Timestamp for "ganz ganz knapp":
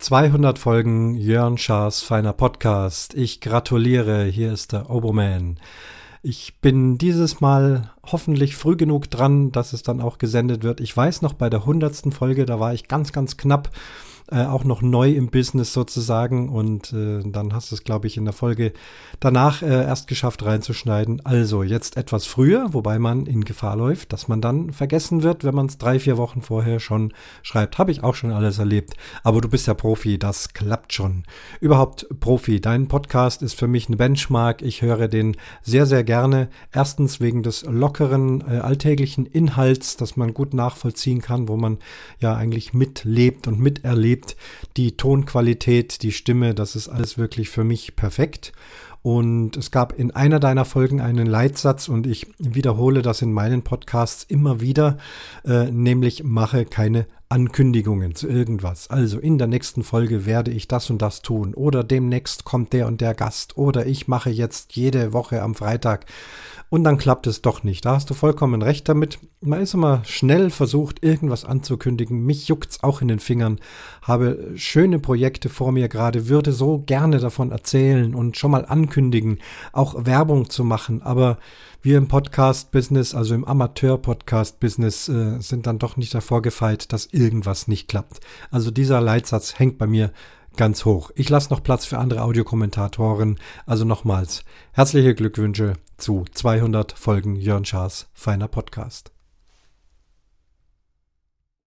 12.88-13.70